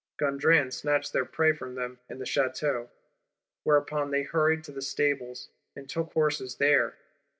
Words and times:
Gondran 0.17 0.71
snatched 0.73 1.13
their 1.13 1.25
prey 1.25 1.53
from 1.53 1.75
them 1.75 1.99
in 2.09 2.17
the 2.17 2.25
Château; 2.25 2.89
whereupon 3.63 4.09
they 4.09 4.23
hurried 4.23 4.63
to 4.63 4.71
the 4.71 4.81
Stables, 4.81 5.49
and 5.75 5.87
took 5.87 6.11
horse 6.13 6.39
there. 6.55 6.97